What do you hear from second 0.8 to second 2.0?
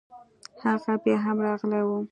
بيا هم غلى و.